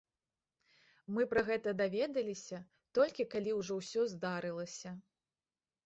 [1.17, 2.63] Мы пра гэта даведаліся,
[2.99, 5.01] толькі калі ўжо ўсё здарылася.